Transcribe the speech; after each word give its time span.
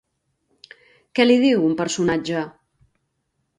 Què 1.19 1.27
li 1.27 1.37
diu 1.45 1.67
un 1.67 1.77
personatge? 1.83 2.43